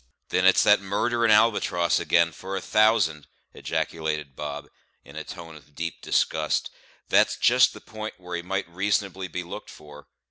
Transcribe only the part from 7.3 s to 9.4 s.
just the p'int where he might reasonably